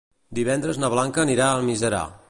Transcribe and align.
Divendres 0.37 0.79
na 0.85 0.89
Blanca 0.95 1.23
anirà 1.27 1.51
a 1.51 1.59
Almiserà. 1.61 2.03